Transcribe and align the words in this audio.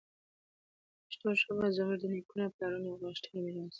پښتو 1.05 1.27
ژبه 1.41 1.67
زموږ 1.75 1.97
د 1.99 2.03
نیکونو 2.13 2.41
او 2.47 2.53
پلارونو 2.55 2.87
یوه 2.89 2.99
غښتلې 3.03 3.39
میراث 3.43 3.67
ده. 3.67 3.69